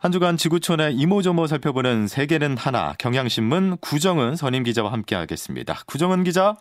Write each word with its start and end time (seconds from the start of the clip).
한 0.00 0.12
주간 0.12 0.36
지구촌의 0.36 0.94
이모저모 0.94 1.48
살펴보는 1.48 2.06
세계는 2.06 2.56
하나 2.56 2.94
경향신문 3.00 3.78
구정은 3.80 4.36
선임 4.36 4.62
기자와 4.62 4.92
함께하겠습니다. 4.92 5.74
구정은 5.88 6.22
기자. 6.22 6.54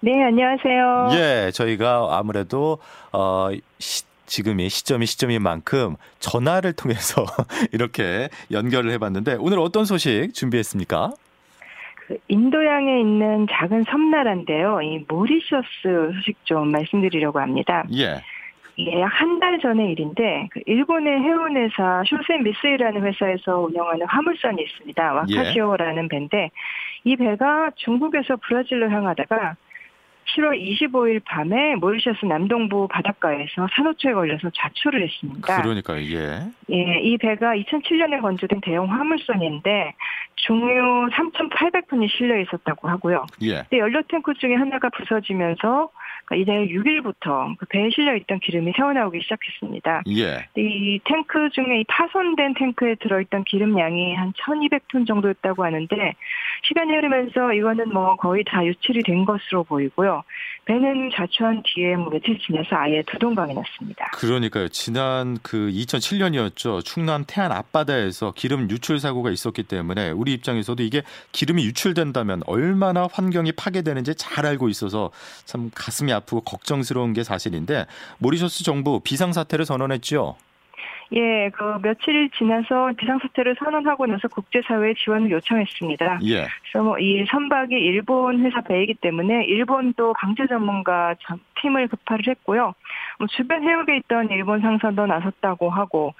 네, 0.00 0.12
안녕하세요. 0.24 1.08
예, 1.12 1.50
저희가 1.50 2.08
아무래도 2.12 2.78
어, 3.12 3.50
시, 3.78 4.04
지금이 4.24 4.70
시점이 4.70 5.04
시점인 5.04 5.42
만큼 5.42 5.96
전화를 6.20 6.72
통해서 6.72 7.26
이렇게 7.72 8.30
연결을 8.50 8.92
해봤는데 8.92 9.36
오늘 9.40 9.58
어떤 9.58 9.84
소식 9.84 10.32
준비했습니까? 10.32 11.12
그 12.06 12.16
인도양에 12.28 13.00
있는 13.00 13.46
작은 13.50 13.84
섬나라인데요. 13.90 14.80
이 14.80 15.04
모리셔스 15.06 16.12
소식 16.14 16.36
좀 16.44 16.70
말씀드리려고 16.70 17.40
합니다. 17.40 17.84
예. 17.94 18.22
이게 18.76 19.00
약한달 19.00 19.58
전의 19.60 19.92
일인데 19.92 20.48
그 20.50 20.60
일본의 20.66 21.20
해운회사 21.20 22.02
쇼센 22.06 22.42
미스이라는 22.42 23.02
회사에서 23.02 23.60
운영하는 23.60 24.06
화물선이 24.06 24.62
있습니다. 24.62 25.12
와카시오라는 25.12 26.08
배인데 26.08 26.50
이 27.04 27.16
배가 27.16 27.70
중국에서 27.76 28.36
브라질로 28.36 28.90
향하다가 28.90 29.56
7월 30.34 30.58
25일 30.58 31.22
밤에 31.24 31.76
모리셔스 31.76 32.24
남동부 32.24 32.88
바닷가에서 32.88 33.68
산호초에 33.72 34.14
걸려서 34.14 34.50
좌초를 34.54 35.02
했습니다. 35.02 35.62
그러니까요, 35.62 36.00
예. 36.00 36.40
예, 36.70 37.00
이 37.00 37.18
배가 37.18 37.54
2007년에 37.54 38.20
건조된 38.22 38.60
대형 38.62 38.90
화물선인데 38.90 39.94
중유 40.36 41.08
3,800톤이 41.12 42.08
실려 42.10 42.40
있었다고 42.40 42.88
하고요. 42.88 43.26
예. 43.42 43.64
근데 43.68 43.78
연료 43.78 44.02
탱크 44.02 44.32
중에 44.34 44.54
하나가 44.54 44.88
부서지면서 44.88 45.90
그러니까 46.24 46.36
이달 46.36 46.68
6일부터 46.68 47.56
그 47.58 47.66
배에 47.66 47.90
실려 47.90 48.14
있던 48.16 48.40
기름이 48.40 48.72
새어나오기 48.76 49.20
시작했습니다. 49.22 50.02
예. 50.08 50.46
이 50.56 50.98
탱크 51.04 51.50
중에 51.50 51.80
이 51.80 51.84
파손된 51.88 52.54
탱크에 52.54 52.96
들어있던 52.96 53.44
기름 53.44 53.78
양이 53.78 54.14
한 54.14 54.32
1,200톤 54.32 55.06
정도였다고 55.06 55.64
하는데 55.64 56.14
시간이 56.66 56.92
흐르면서 56.94 57.52
이거는 57.52 57.92
뭐 57.92 58.16
거의 58.16 58.44
다 58.44 58.64
유출이 58.64 59.02
된 59.02 59.24
것으로 59.24 59.64
보이고요. 59.64 60.22
배는 60.64 61.10
좌초한 61.14 61.62
뒤에 61.66 61.96
뭐 61.96 62.10
며칠 62.10 62.38
지나서 62.38 62.76
아예 62.76 63.02
두동강이 63.02 63.54
났습니다. 63.54 64.10
그러니까요. 64.14 64.68
지난 64.68 65.36
그 65.42 65.70
2007년이었죠. 65.70 66.82
충남 66.84 67.24
태안 67.26 67.52
앞바다에서 67.52 68.32
기름 68.32 68.70
유출 68.70 68.98
사고가 68.98 69.30
있었기 69.30 69.64
때문에 69.64 70.10
우리 70.10 70.32
입장에서도 70.32 70.82
이게 70.82 71.02
기름이 71.32 71.64
유출된다면 71.66 72.42
얼마나 72.46 73.06
환경이 73.12 73.52
파괴되는지 73.52 74.14
잘 74.14 74.46
알고 74.46 74.68
있어서 74.70 75.10
참 75.44 75.70
가슴이 75.74 76.12
아프고 76.14 76.40
걱정스러운 76.40 77.12
게 77.12 77.22
사실인데 77.22 77.86
모리셔스 78.18 78.64
정부 78.64 79.00
비상사태를 79.00 79.64
선언했죠. 79.64 80.36
예, 81.12 81.50
그 81.50 81.78
며칠 81.82 82.30
지나서 82.30 82.92
비상사태를 82.96 83.56
선언하고 83.58 84.06
나서 84.06 84.26
국제사회에 84.26 84.94
지원을 84.94 85.30
요청했습니다. 85.30 86.20
예. 86.24 86.46
그래서 86.62 86.82
뭐 86.82 86.96
이 86.98 87.24
선박이 87.30 87.74
일본 87.74 88.44
회사 88.44 88.62
배이기 88.62 88.94
때문에 88.94 89.44
일본도 89.44 90.14
강제 90.14 90.46
전문가 90.46 91.14
팀을 91.60 91.88
급파를 91.88 92.24
했고요. 92.28 92.74
뭐 93.18 93.28
주변 93.28 93.62
해역에 93.62 93.98
있던 93.98 94.30
일본 94.30 94.60
상선도 94.60 95.06
나섰다고 95.06 95.70
하고 95.70 96.14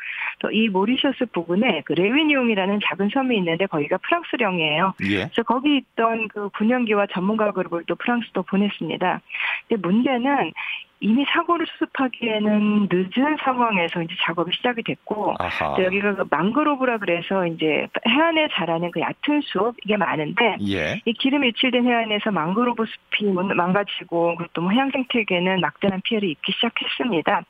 또이 0.44 0.68
모리셔스 0.68 1.26
부근에 1.32 1.82
그 1.86 1.94
레위니움이라는 1.94 2.80
작은 2.84 3.08
섬이 3.08 3.36
있는데 3.38 3.66
거기가 3.66 3.96
프랑스령이에요. 3.96 4.94
예. 5.04 5.16
그래서 5.24 5.42
거기 5.42 5.78
있던 5.78 6.28
그 6.28 6.50
분연기와 6.50 7.06
전문가 7.12 7.50
그룹을 7.52 7.84
또 7.86 7.94
프랑스도 7.94 8.42
보냈습니다. 8.42 9.20
근데 9.68 9.88
문제는 9.88 10.52
이미 11.00 11.24
사고를 11.28 11.66
수습하기에는 11.66 12.88
늦은 12.90 13.36
상황에서 13.42 14.02
이제 14.02 14.14
작업이 14.22 14.52
시작이 14.54 14.82
됐고 14.82 15.34
아하. 15.38 15.82
여기가 15.82 16.14
그 16.14 16.24
망그로브라 16.30 16.98
그래서 16.98 17.46
이제 17.46 17.88
해안에 18.08 18.48
자라는 18.52 18.90
그 18.90 19.00
얕은 19.00 19.42
숲 19.42 19.74
이게 19.84 19.96
많은데 19.96 20.56
예. 20.66 21.00
이 21.04 21.12
기름 21.14 21.44
유출된 21.44 21.84
해안에서 21.84 22.30
망그로브 22.30 22.84
숲이 22.86 23.24
망가지고 23.32 24.36
그것도 24.36 24.62
뭐 24.62 24.70
해양 24.70 24.90
생태계는 24.90 25.60
막대한 25.60 26.00
피해를 26.04 26.28
입기 26.28 26.52
시작했습니다. 26.52 27.44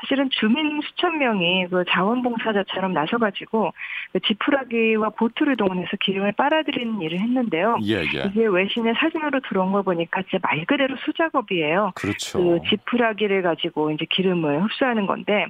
사실은 0.00 0.28
주민 0.30 0.80
수천 0.82 1.18
명이 1.18 1.68
그 1.70 1.84
자원봉사자처럼 1.88 2.92
나서가지고 2.92 3.72
그 4.12 4.20
지푸라기와 4.20 5.10
보트를 5.10 5.56
동원해서 5.56 5.96
기름을 6.00 6.32
빨아들이는 6.32 7.00
일을 7.00 7.18
했는데요. 7.18 7.78
예, 7.84 8.02
예. 8.02 8.24
이게 8.26 8.46
외신의 8.46 8.94
사진으로 8.94 9.40
들어온 9.48 9.72
거 9.72 9.82
보니까 9.82 10.22
진짜 10.22 10.38
말 10.42 10.64
그대로 10.66 10.96
수작업이에요. 11.04 11.92
그렇죠. 11.94 12.38
그 12.38 12.60
지푸라기를 12.68 13.42
가지고 13.42 13.90
이제 13.90 14.06
기름을 14.10 14.62
흡수하는 14.64 15.06
건데 15.06 15.46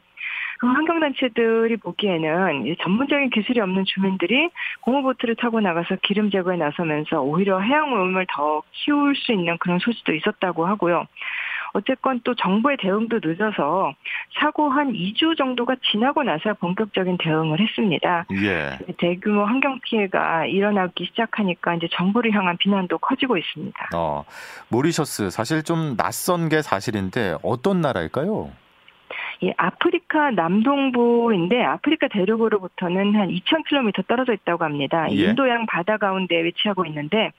그 0.59 0.67
환경단체들이 0.67 1.77
보기에는 1.77 2.77
전문적인 2.81 3.31
기술이 3.31 3.61
없는 3.61 3.85
주민들이 3.85 4.51
고무보트를 4.81 5.37
타고 5.37 5.61
나가서 5.61 5.97
기름 6.03 6.31
제거에 6.31 6.57
나서면서 6.57 7.21
오히려 7.21 7.61
해양 7.61 7.93
오염을 7.93 8.27
더 8.31 8.63
키울 8.73 9.15
수 9.17 9.33
있는 9.33 9.59
그런 9.59 9.79
소지도 9.79 10.15
있었다고 10.15 10.67
하고요. 10.67 11.07
어쨌건 11.77 12.21
또 12.25 12.35
정부의 12.35 12.79
대응도 12.79 13.21
늦어서 13.23 13.93
사고 14.41 14.71
한 14.71 14.93
2주 14.93 15.37
정도가 15.37 15.77
지나고 15.91 16.23
나서 16.23 16.55
본격적인 16.55 17.19
대응을 17.19 17.61
했습니다. 17.61 18.25
예. 18.33 18.79
대규모 18.97 19.45
환경 19.45 19.79
피해가 19.81 20.47
일어나기 20.47 21.05
시작하니까 21.05 21.75
이제 21.75 21.87
정부를 21.93 22.33
향한 22.33 22.57
비난도 22.57 22.97
커지고 22.99 23.37
있습니다. 23.37 23.91
어, 23.95 24.25
모리셔스 24.69 25.29
사실 25.29 25.63
좀 25.63 25.97
낯선 25.97 26.49
게 26.49 26.63
사실인데 26.63 27.37
어떤 27.43 27.83
나라일까요? 27.83 28.51
이 29.43 29.53
아프리카 29.59 30.31
남동부인데 30.31 31.63
아프리카 31.63 32.09
대륙으로부터는 32.09 33.15
한 33.17 33.29
2,000km 33.29 34.07
떨어져 34.07 34.33
있다고 34.33 34.65
합니다. 34.65 35.07
예. 35.11 35.15
인도양 35.15 35.67
바다 35.67 35.99
가운데 35.99 36.43
위치하고 36.43 36.87
있는데 36.87 37.33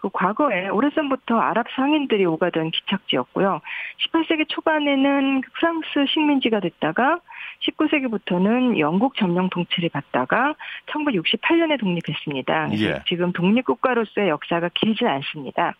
그 0.00 0.10
과거에 0.12 0.68
오래전부터 0.68 1.38
아랍 1.38 1.66
상인들이 1.74 2.24
오가던 2.26 2.70
기착지였고요. 2.70 3.60
18세기 4.06 4.48
초반에는 4.48 5.42
프랑스 5.54 6.06
식민지가 6.08 6.60
됐다가 6.60 7.20
19세기부터는 7.62 8.78
영국 8.78 9.16
점령 9.16 9.48
통치를 9.48 9.88
받다가 9.88 10.54
1968년에 10.86 11.80
독립했습니다. 11.80 12.72
예. 12.74 13.02
지금 13.08 13.32
독립국가로서의 13.32 14.28
역사가 14.28 14.70
길진 14.74 15.06
않습니다. 15.06 15.74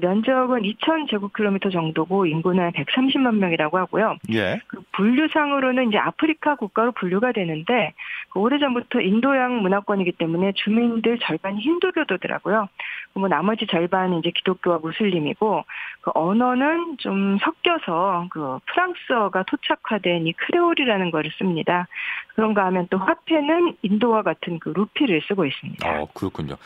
면적은 0.00 0.62
2,000제곱킬로미터 0.62 1.72
정도고 1.72 2.26
인구는 2.26 2.72
130만 2.72 3.36
명이라고 3.36 3.78
하고요. 3.78 4.16
예. 4.32 4.60
그 4.68 4.82
분류상으로는 4.92 5.88
이제 5.88 5.98
아프리카 5.98 6.54
국가로 6.56 6.92
분류가 6.92 7.32
되는데 7.32 7.92
그 8.30 8.40
오래전부터 8.40 9.00
인도양 9.00 9.62
문화권이기 9.62 10.12
때문에 10.12 10.52
주민들 10.52 11.18
절반이 11.18 11.60
힌두교도더라고요. 11.60 12.68
뭐 13.14 13.28
나머지 13.28 13.66
절반은 13.66 14.20
이제 14.20 14.30
기독교와 14.30 14.78
무슬림이고 14.78 15.64
그 16.00 16.10
언어는 16.14 16.96
좀 16.98 17.38
섞여서 17.38 18.28
그 18.30 18.58
프랑스어가 18.66 19.44
토착화된 19.44 20.26
이 20.26 20.32
크레올이라는 20.32 21.10
거를 21.10 21.30
씁니다. 21.36 21.88
그런가 22.34 22.64
하면 22.66 22.86
또 22.90 22.98
화폐는 22.98 23.76
인도와 23.82 24.22
같은 24.22 24.58
그 24.58 24.70
루피를 24.70 25.22
쓰고 25.28 25.44
있습니다. 25.44 25.88
어, 25.88 26.08
그렇군요. 26.14 26.56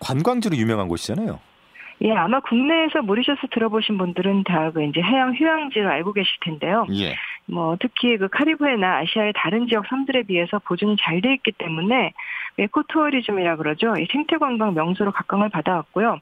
관광지로 0.00 0.56
유명한 0.56 0.88
곳이잖아요. 0.88 1.40
예, 2.02 2.12
아마 2.12 2.40
국내에서 2.40 3.02
모리셔스 3.02 3.48
들어보신 3.50 3.98
분들은 3.98 4.44
다 4.44 4.70
그 4.72 4.84
이제 4.84 5.00
해양 5.00 5.34
휴양지로 5.34 5.88
알고 5.88 6.12
계실 6.12 6.30
텐데요. 6.40 6.86
예. 6.92 7.14
뭐 7.46 7.76
특히 7.80 8.16
그 8.18 8.28
카리브해나 8.28 8.98
아시아의 8.98 9.32
다른 9.34 9.66
지역 9.66 9.86
섬들에 9.86 10.24
비해서 10.24 10.58
보존이 10.60 10.96
잘 11.00 11.20
돼 11.20 11.32
있기 11.34 11.52
때문에 11.52 12.12
에코투어리즘이라 12.58 13.56
그러죠. 13.56 13.94
이 13.96 14.06
생태관광 14.12 14.74
명소로 14.74 15.12
각광을 15.12 15.48
받아왔고요. 15.48 16.20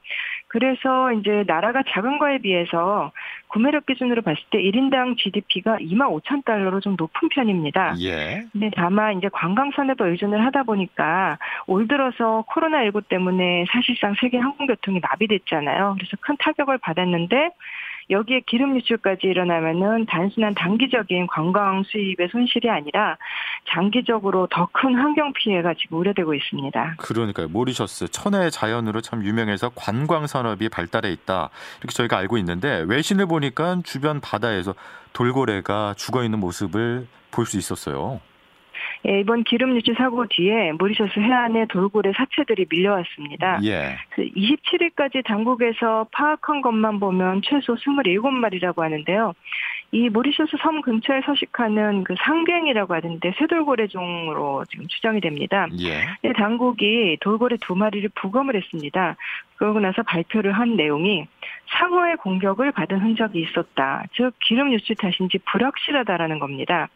그래서 0.56 1.12
이제 1.12 1.44
나라가 1.46 1.82
작은 1.86 2.18
거에 2.18 2.38
비해서 2.38 3.12
구매력 3.48 3.84
기준으로 3.84 4.22
봤을 4.22 4.42
때 4.48 4.56
1인당 4.56 5.18
GDP가 5.18 5.76
2만 5.76 6.08
5천 6.22 6.46
달러로 6.46 6.80
좀 6.80 6.96
높은 6.96 7.28
편입니다. 7.28 7.94
예. 8.00 8.42
근데 8.52 8.70
다만 8.74 9.18
이제 9.18 9.28
관광 9.30 9.70
산업에 9.72 10.08
의존을 10.08 10.42
하다 10.46 10.62
보니까 10.62 11.38
올 11.66 11.86
들어서 11.86 12.42
코로나19 12.48 13.06
때문에 13.06 13.66
사실상 13.70 14.14
세계 14.18 14.38
항공교통이 14.38 15.00
마비됐잖아요. 15.00 15.96
그래서 15.98 16.16
큰 16.22 16.34
타격을 16.38 16.78
받았는데 16.78 17.50
여기에 18.08 18.42
기름 18.46 18.76
유출까지 18.76 19.26
일어나면은 19.26 20.06
단순한 20.06 20.54
단기적인 20.54 21.26
관광 21.26 21.82
수입의 21.82 22.28
손실이 22.30 22.70
아니라 22.70 23.18
장기적으로 23.68 24.46
더 24.50 24.66
큰 24.72 24.94
환경 24.94 25.32
피해가 25.32 25.74
지금 25.74 25.98
우려되고 25.98 26.34
있습니다. 26.34 26.96
그러니까요. 26.98 27.48
모리셔스 27.48 28.08
천혜의 28.08 28.50
자연으로 28.50 29.00
참 29.00 29.24
유명해서 29.24 29.70
관광 29.74 30.26
산업이 30.26 30.68
발달해 30.68 31.10
있다. 31.12 31.50
이렇게 31.80 31.92
저희가 31.94 32.18
알고 32.18 32.36
있는데 32.38 32.84
외신을 32.88 33.26
보니까 33.26 33.80
주변 33.84 34.20
바다에서 34.20 34.74
돌고래가 35.12 35.94
죽어 35.96 36.22
있는 36.24 36.38
모습을 36.40 37.06
볼 37.30 37.46
수 37.46 37.56
있었어요. 37.58 38.20
예, 39.08 39.20
이번 39.20 39.44
기름 39.44 39.76
유출 39.76 39.94
사고 39.96 40.26
뒤에 40.28 40.72
모리셔스 40.72 41.18
해안에 41.20 41.66
돌고래 41.68 42.12
사체들이 42.16 42.66
밀려왔습니다. 42.68 43.60
예. 43.64 43.96
그 44.10 44.22
27일까지 44.22 45.24
당국에서 45.24 46.06
파악한 46.12 46.60
것만 46.62 46.98
보면 46.98 47.42
최소 47.44 47.74
27마리라고 47.74 48.78
하는데요. 48.80 49.34
이 49.92 50.08
모리셔스 50.08 50.56
섬 50.62 50.82
근처에 50.82 51.20
서식하는 51.24 52.04
그 52.04 52.14
상뱅이라고 52.18 52.94
하던데 52.94 53.32
쇠돌고래종으로 53.38 54.64
지금 54.68 54.86
추정이 54.88 55.20
됩니다. 55.20 55.68
예. 55.78 56.32
당국이 56.32 57.16
돌고래 57.20 57.56
두 57.60 57.74
마리를 57.74 58.10
부검을 58.14 58.56
했습니다. 58.56 59.16
그러고 59.56 59.80
나서 59.80 60.02
발표를 60.02 60.52
한 60.52 60.76
내용이 60.76 61.26
상어의 61.78 62.16
공격을 62.18 62.72
받은 62.72 62.98
흔적이 63.00 63.40
있었다. 63.40 64.04
즉 64.14 64.32
기름 64.44 64.72
유출 64.72 64.96
탓인지 64.96 65.38
불확실하다라는 65.50 66.38
겁니다. 66.38 66.88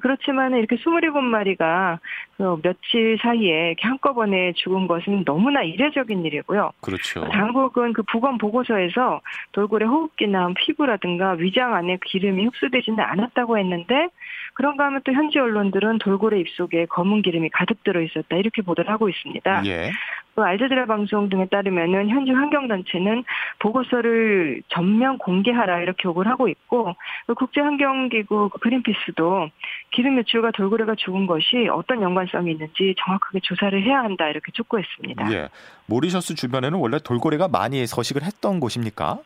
그렇지만 0.00 0.54
이렇게 0.54 0.76
27마리가 0.76 1.98
그 2.36 2.60
며칠 2.62 3.18
사이에 3.20 3.68
이렇게 3.68 3.86
한꺼번에 3.86 4.52
죽은 4.54 4.86
것은 4.86 5.24
너무나 5.24 5.62
이례적인 5.62 6.24
일이고요. 6.24 6.72
그렇죠. 6.80 7.28
당국은 7.28 7.92
그 7.92 8.02
부검 8.02 8.38
보고서에서 8.38 9.20
돌고래 9.52 9.86
호흡기나 9.86 10.52
피부라든가 10.56 11.32
위장 11.32 11.74
안에 11.74 11.98
기름이 12.04 12.44
흡수되지는 12.46 13.00
않았다고 13.00 13.58
했는데 13.58 14.08
그런가 14.54 14.86
하면 14.86 15.02
또 15.04 15.12
현지 15.12 15.38
언론들은 15.38 15.98
돌고래 15.98 16.40
입속에 16.40 16.86
검은 16.86 17.22
기름이 17.22 17.50
가득 17.50 17.82
들어 17.84 18.00
있었다 18.00 18.36
이렇게 18.36 18.62
보도를 18.62 18.90
하고 18.90 19.08
있습니다. 19.08 19.66
예. 19.66 19.90
또 20.36 20.44
알제드라 20.44 20.84
방송 20.84 21.30
등에 21.30 21.46
따르면은 21.46 22.10
현지 22.10 22.30
환경단체는 22.30 23.24
보고서를 23.58 24.62
전면 24.68 25.16
공개하라 25.16 25.80
이렇게 25.80 26.02
요구를 26.04 26.30
하고 26.30 26.46
있고 26.48 26.94
국제환경기구 27.34 28.50
그린피스도 28.60 29.48
기름 29.92 30.18
유출과 30.18 30.50
돌고래가 30.50 30.94
죽은 30.94 31.26
것이 31.26 31.68
어떤 31.72 32.02
연관성이 32.02 32.52
있는지 32.52 32.94
정확하게 32.98 33.40
조사를 33.40 33.82
해야 33.82 34.00
한다 34.00 34.28
이렇게 34.28 34.52
촉구했습니다. 34.52 35.32
예. 35.32 35.48
모리셔스 35.86 36.34
주변에는 36.34 36.78
원래 36.78 36.98
돌고래가 36.98 37.48
많이 37.48 37.86
서식을 37.86 38.22
했던 38.22 38.60
곳입니까? 38.60 39.18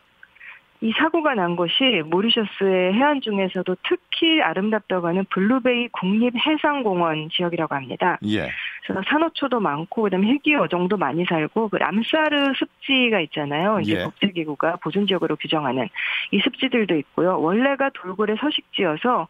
이 0.83 0.93
사고가 0.93 1.35
난 1.35 1.57
곳이 1.57 2.03
모리셔스의 2.07 2.95
해안 2.95 3.21
중에서도 3.21 3.77
특히 3.87 4.41
아름답다고 4.41 5.09
하는 5.09 5.25
블루베이 5.29 5.89
국립해상공원 5.89 7.29
지역이라고 7.31 7.75
합니다. 7.75 8.19
예. 8.27 8.49
그래서 8.85 9.03
산호초도 9.07 9.61
많고 9.61 10.03
그다음에 10.03 10.27
헬기 10.29 10.55
어종도 10.55 10.97
많이 10.97 11.25
살고 11.25 11.69
그 11.69 11.77
람사르 11.77 12.53
습지가 12.55 13.21
있잖아요. 13.21 13.81
이제 13.81 14.01
예. 14.01 14.05
국제기구가 14.05 14.77
보존 14.77 15.07
지역으로 15.07 15.37
규정하는 15.37 15.89
이 16.33 16.41
습지들도 16.41 16.97
있고요. 16.97 17.41
원래가 17.41 17.91
돌고래 17.95 18.37
서식지여서 18.41 19.29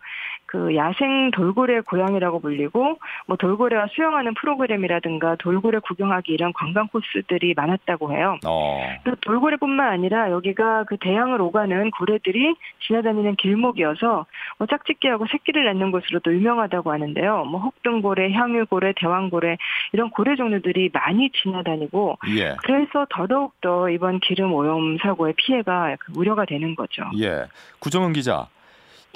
그 0.50 0.74
야생 0.74 1.30
돌고래 1.30 1.80
고향이라고 1.82 2.40
불리고 2.40 2.98
뭐 3.26 3.36
돌고래와 3.36 3.86
수영하는 3.94 4.34
프로그램이라든가 4.34 5.36
돌고래 5.36 5.78
구경하기 5.78 6.32
이런 6.32 6.52
관광 6.52 6.88
코스들이 6.88 7.54
많았다고 7.54 8.12
해요. 8.12 8.36
어. 8.44 8.80
또 9.04 9.14
돌고래뿐만 9.20 9.92
아니라 9.92 10.32
여기가 10.32 10.84
그 10.88 10.96
대양을 10.96 11.40
오가는 11.40 11.92
고래들이 11.92 12.56
지나다니는 12.84 13.36
길목이어서 13.36 14.26
뭐 14.58 14.66
짝짓기하고 14.66 15.26
새끼를 15.30 15.66
낳는 15.66 15.92
곳으로도 15.92 16.34
유명하다고 16.34 16.90
하는데요. 16.90 17.44
뭐 17.44 17.60
혹등고래, 17.60 18.32
향유고래, 18.32 18.94
대왕고래 18.96 19.56
이런 19.92 20.10
고래 20.10 20.34
종류들이 20.34 20.90
많이 20.92 21.30
지나다니고 21.30 22.18
예. 22.38 22.56
그래서 22.64 23.06
더더욱 23.08 23.52
더 23.60 23.88
이번 23.88 24.18
기름 24.18 24.52
오염 24.52 24.98
사고의 24.98 25.34
피해가 25.36 25.94
우려가 26.16 26.44
되는 26.44 26.74
거죠. 26.74 27.04
예. 27.20 27.44
구정은 27.78 28.12
기자. 28.12 28.48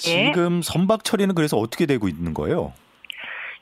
예. 0.06 0.32
지금 0.32 0.62
선박 0.62 1.05
처리는 1.05 1.35
그래서 1.35 1.56
어떻게 1.56 1.87
되고 1.87 2.08
있는 2.08 2.35
거예요? 2.35 2.73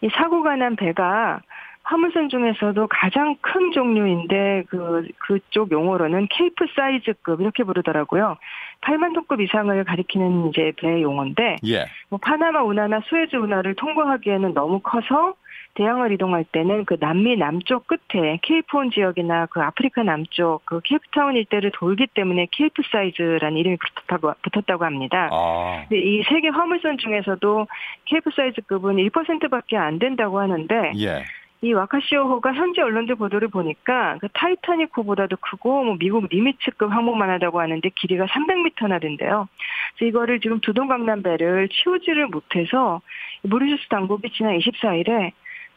이 0.00 0.08
사고가 0.08 0.56
난 0.56 0.76
배가 0.76 1.40
화물선 1.84 2.28
중에서도 2.28 2.86
가장 2.88 3.36
큰 3.40 3.72
종류인데 3.72 4.64
그 4.68 5.06
그쪽 5.18 5.70
용어로는 5.72 6.28
Capesize급 6.30 7.40
이렇게 7.40 7.64
부르더라고요. 7.64 8.36
8만 8.82 9.14
톤급 9.14 9.40
이상을 9.40 9.84
가리키는 9.84 10.48
이제 10.48 10.72
배 10.76 11.02
용어인데 11.02 11.56
예. 11.66 11.86
뭐 12.08 12.18
파나마 12.22 12.62
운하나 12.62 13.00
수에즈 13.04 13.36
운하를 13.36 13.74
통과하기에는 13.74 14.54
너무 14.54 14.80
커서 14.80 15.34
대양을 15.74 16.12
이동할 16.12 16.44
때는 16.44 16.84
그 16.84 16.96
남미 17.00 17.36
남쪽 17.36 17.86
끝에 17.86 18.38
케이프혼 18.42 18.90
지역이나 18.90 19.46
그 19.46 19.60
아프리카 19.60 20.02
남쪽 20.02 20.60
그 20.66 20.80
케이프타운 20.84 21.36
일대를 21.36 21.70
돌기 21.72 22.08
때문에 22.08 22.48
Capesize라는 22.50 23.56
이름이 23.56 23.78
붙었다고, 23.78 24.34
붙었다고 24.42 24.84
합니다. 24.84 25.30
아. 25.32 25.86
이 25.90 26.22
세계 26.28 26.48
화물선 26.48 26.98
중에서도 26.98 27.66
케이프 28.04 28.30
사이즈급은 28.34 28.96
1%밖에 28.96 29.76
안 29.76 29.98
된다고 29.98 30.40
하는데 30.40 30.92
예. 30.98 31.24
이 31.64 31.72
와카시오호가 31.72 32.54
현지 32.54 32.80
언론들 32.80 33.14
보도를 33.14 33.46
보니까 33.46 34.18
그 34.20 34.28
타이타닉호보다도 34.32 35.36
크고 35.36 35.84
뭐 35.84 35.96
미국 35.96 36.26
니미츠급 36.30 36.90
항목만 36.90 37.30
하다고 37.30 37.60
하는데 37.60 37.88
길이가 37.94 38.26
300m나 38.26 39.00
된대요. 39.00 39.48
그래서 39.96 40.08
이거를 40.08 40.40
지금 40.40 40.58
두동강남배를 40.60 41.68
치우지를 41.68 42.26
못해서 42.26 43.00
모리셔스 43.42 43.88
당국이 43.88 44.30
지난 44.30 44.58
24일에 44.58 45.30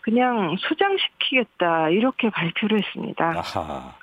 그냥 0.05 0.55
수장시키겠다 0.59 1.89
이렇게 1.89 2.29
발표를 2.29 2.77
했습니다. 2.77 3.33
아하. 3.37 3.95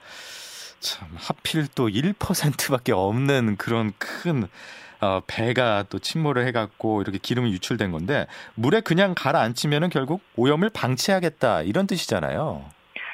참 0.80 1.08
하필 1.16 1.68
또 1.76 1.88
1%밖에 1.88 2.90
없는 2.90 3.56
그런 3.56 3.92
큰 3.98 4.48
어, 5.00 5.20
배가 5.28 5.84
또 5.88 6.00
침몰을 6.00 6.44
해갖고 6.48 7.02
이렇게 7.02 7.18
기름이 7.18 7.52
유출된 7.52 7.92
건데 7.92 8.26
물에 8.56 8.80
그냥 8.80 9.14
가라앉히면은 9.16 9.90
결국 9.90 10.22
오염을 10.34 10.70
방치하겠다 10.74 11.62
이런 11.62 11.86
뜻이잖아요. 11.86 12.64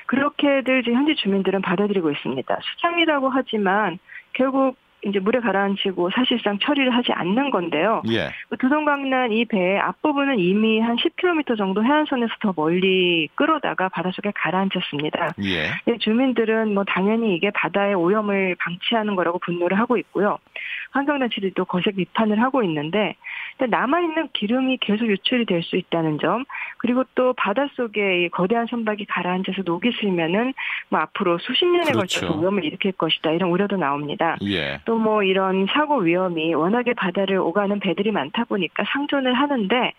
그렇게들 0.06 0.85
현지 0.87 1.14
주민들은 1.14 1.61
받아들이고 1.61 2.11
있습니다. 2.11 2.58
수장이라고 2.62 3.29
하지만 3.29 3.99
결국 4.32 4.76
이제 5.04 5.20
물에 5.20 5.40
가라앉히고 5.40 6.10
사실상 6.10 6.58
처리를 6.58 6.94
하지 6.94 7.12
않는 7.12 7.50
건데요. 7.50 8.02
예. 8.10 8.30
그 8.48 8.56
두동강난 8.56 9.32
이 9.32 9.44
배의 9.44 9.78
앞부분은 9.78 10.38
이미 10.38 10.80
한 10.80 10.96
10km 10.96 11.56
정도 11.56 11.84
해안선에서 11.84 12.32
더 12.40 12.52
멀리 12.56 13.28
끌어다가 13.34 13.88
바닷속에 13.88 14.32
가라앉혔습니다. 14.34 15.34
예. 15.44 15.70
네, 15.84 15.98
주민들은 15.98 16.74
뭐 16.74 16.84
당연히 16.84 17.34
이게 17.36 17.50
바다의 17.50 17.94
오염을 17.94 18.56
방치하는 18.58 19.14
거라고 19.14 19.38
분노를 19.38 19.78
하고 19.78 19.96
있고요. 19.98 20.38
환경단체들도 20.90 21.64
거세 21.66 21.90
비판을 21.92 22.42
하고 22.42 22.62
있는데 22.64 23.14
남아있는 23.66 24.28
기름이 24.32 24.78
계속 24.81 25.06
유출이 25.06 25.44
될 25.44 25.58
수 25.69 25.76
있다는 25.76 26.19
점 26.19 26.44
그리고 26.78 27.05
또 27.14 27.32
바닷속에 27.34 28.25
이 28.25 28.28
거대한 28.28 28.66
선박이 28.70 29.05
가라앉아서 29.06 29.62
녹이 29.64 29.93
슬면은 30.00 30.55
뭐 30.88 31.00
앞으로 31.00 31.38
수십 31.38 31.66
년에 31.66 31.93
그렇죠. 31.93 32.20
걸쳐서 32.20 32.38
오염을 32.38 32.64
일으킬 32.64 32.93
것이다 32.93 33.32
이런 33.32 33.50
우려도 33.50 33.76
나옵니다. 33.76 34.37
예. 34.44 34.81
또뭐 34.84 35.25
이런 35.25 35.66
사고 35.66 35.99
위험이 35.99 36.55
워낙에 36.55 36.94
바다를 36.94 37.38
오가는 37.38 37.81
배들이 37.81 38.12
많다 38.12 38.44
보니까 38.44 38.84
상존을 38.93 39.34
하는데 39.34 39.93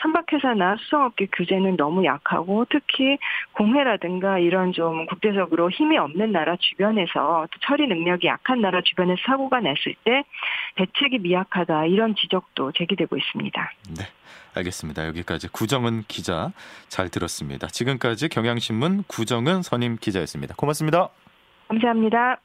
선박회사나 0.00 0.76
수송업계 0.80 1.28
규제는 1.32 1.76
너무 1.76 2.04
약하고 2.04 2.66
특히 2.70 3.18
공회라든가 3.52 4.38
이런 4.38 4.72
좀 4.72 5.06
국제적으로 5.06 5.70
힘이 5.70 5.98
없는 5.98 6.32
나라 6.32 6.56
주변에서 6.56 7.46
또 7.50 7.58
처리 7.60 7.86
능력이 7.86 8.26
약한 8.26 8.60
나라 8.60 8.80
주변에서 8.82 9.20
사고가 9.26 9.60
났을 9.60 9.94
때 10.04 10.24
대책이 10.76 11.18
미약하다 11.18 11.86
이런 11.86 12.14
지적도 12.14 12.72
제기되고 12.72 13.16
있습니다. 13.16 13.72
네. 13.98 14.04
알겠습니다. 14.54 15.06
여기까지 15.06 15.48
구정은 15.48 16.02
기자 16.08 16.52
잘 16.88 17.08
들었습니다. 17.08 17.68
지금까지 17.68 18.28
경향신문 18.28 19.04
구정은 19.08 19.62
선임 19.62 19.96
기자였습니다. 19.96 20.54
고맙습니다. 20.56 21.08
감사합니다. 21.68 22.38